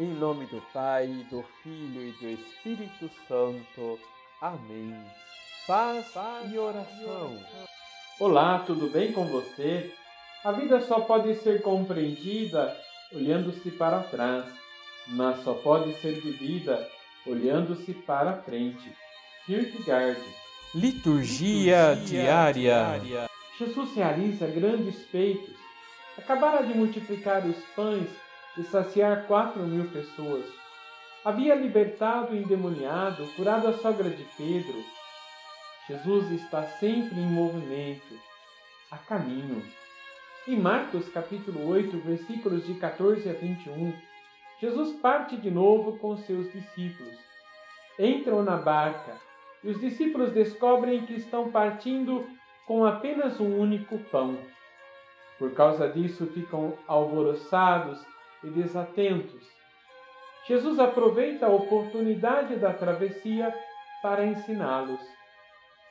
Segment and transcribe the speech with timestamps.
[0.00, 3.98] Em nome do Pai, do Filho e do Espírito Santo.
[4.40, 4.96] Amém.
[5.66, 7.38] Paz, Paz e oração.
[8.18, 9.92] Olá, tudo bem com você?
[10.42, 12.74] A vida só pode ser compreendida
[13.12, 14.46] olhando-se para trás,
[15.08, 16.88] mas só pode ser vivida
[17.26, 18.90] olhando-se para frente.
[19.44, 20.18] Kierkegaard.
[20.74, 22.52] Liturgia, Liturgia diária.
[22.54, 23.30] diária.
[23.58, 25.54] Jesus realiza grandes feitos.
[26.16, 28.08] Acabara de multiplicar os pães
[28.56, 30.44] e saciar quatro mil pessoas.
[31.24, 34.84] Havia libertado o endemoniado, curado a sogra de Pedro.
[35.86, 38.18] Jesus está sempre em movimento,
[38.90, 39.62] a caminho.
[40.48, 43.92] Em Marcos capítulo 8, versículos de 14 a 21,
[44.60, 47.18] Jesus parte de novo com seus discípulos.
[47.98, 49.16] Entram na barca
[49.62, 52.26] e os discípulos descobrem que estão partindo
[52.66, 54.38] com apenas um único pão.
[55.38, 58.00] Por causa disso, ficam alvoroçados
[58.42, 59.48] e desatentos.
[60.46, 63.54] Jesus aproveita a oportunidade da travessia
[64.02, 65.00] para ensiná-los.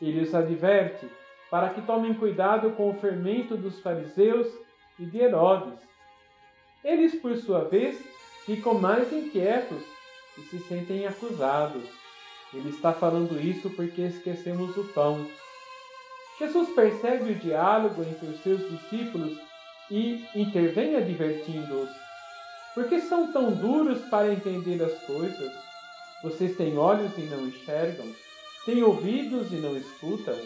[0.00, 1.08] Ele os adverte
[1.50, 4.46] para que tomem cuidado com o fermento dos fariseus
[4.98, 5.78] e de Herodes.
[6.84, 7.98] Eles, por sua vez,
[8.44, 9.82] ficam mais inquietos
[10.36, 11.84] e se sentem acusados.
[12.52, 15.26] Ele está falando isso porque esquecemos o pão.
[16.38, 19.38] Jesus percebe o diálogo entre os seus discípulos
[19.90, 22.07] e intervém advertindo-os.
[22.78, 25.52] Por que são tão duros para entender as coisas?
[26.22, 28.06] Vocês têm olhos e não enxergam,
[28.64, 30.36] têm ouvidos e não escutam?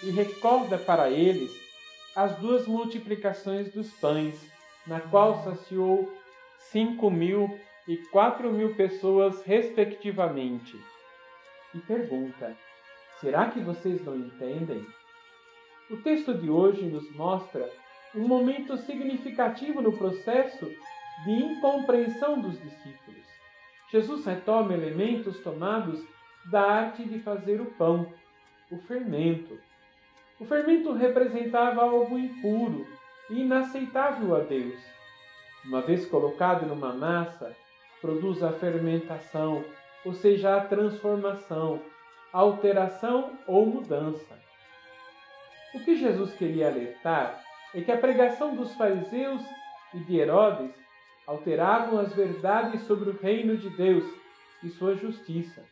[0.00, 1.50] E recorda para eles
[2.14, 4.40] as duas multiplicações dos pães,
[4.86, 6.08] na qual saciou
[6.70, 10.80] cinco mil e quatro mil pessoas, respectivamente.
[11.74, 12.56] E pergunta:
[13.20, 14.86] será que vocês não entendem?
[15.90, 17.68] O texto de hoje nos mostra
[18.14, 20.70] um momento significativo no processo
[21.24, 23.26] de incompreensão dos discípulos.
[23.90, 26.02] Jesus retoma elementos tomados
[26.46, 28.12] da arte de fazer o pão,
[28.70, 29.58] o fermento.
[30.40, 32.86] O fermento representava algo impuro
[33.30, 34.80] e inaceitável a Deus.
[35.64, 37.54] Uma vez colocado numa massa,
[38.00, 39.64] produz a fermentação,
[40.04, 41.80] ou seja, a transformação,
[42.32, 44.36] alteração ou mudança.
[45.74, 47.44] O que Jesus queria alertar
[47.74, 49.42] é que a pregação dos fariseus
[49.94, 50.74] e de Herodes
[51.26, 54.04] alteravam as verdades sobre o reino de Deus
[54.62, 55.64] e sua justiça.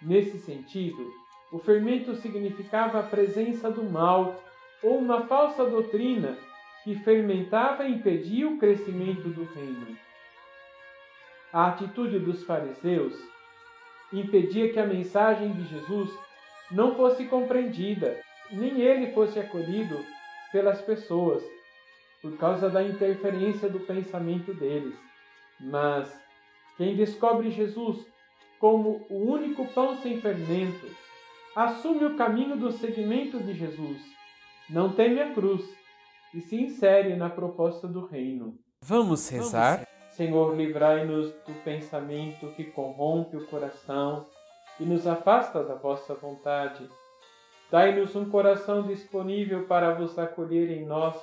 [0.00, 1.12] Nesse sentido,
[1.50, 4.42] o fermento significava a presença do mal
[4.82, 6.36] ou uma falsa doutrina
[6.84, 9.96] que fermentava e impedia o crescimento do reino.
[11.52, 13.14] A atitude dos fariseus
[14.12, 16.10] impedia que a mensagem de Jesus
[16.70, 18.20] não fosse compreendida,
[18.50, 19.98] nem ele fosse acolhido
[20.52, 21.42] pelas pessoas
[22.20, 24.96] por causa da interferência do pensamento deles.
[25.60, 26.12] Mas
[26.76, 28.06] quem descobre Jesus
[28.58, 30.86] como o único pão sem fermento,
[31.54, 34.00] assume o caminho do seguimento de Jesus,
[34.68, 35.62] não teme a cruz
[36.34, 38.58] e se insere na proposta do reino.
[38.82, 39.86] Vamos rezar?
[40.10, 44.26] Senhor, livrai-nos do pensamento que corrompe o coração
[44.80, 46.88] e nos afasta da vossa vontade.
[47.70, 51.16] Dai-nos um coração disponível para vos acolher em nós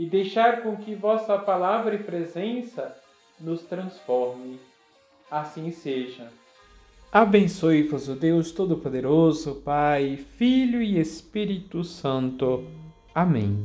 [0.00, 2.96] e deixar com que vossa palavra e presença
[3.38, 4.58] nos transforme.
[5.30, 6.32] Assim seja.
[7.12, 12.64] Abençoe-vos o Deus Todo-Poderoso, Pai, Filho e Espírito Santo.
[13.14, 13.62] Amém.